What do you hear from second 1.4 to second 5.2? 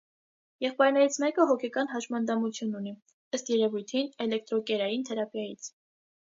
հոգեկան հաշմանդամություն ունի (ըստ երևույթին՝ էլեկտրոկերային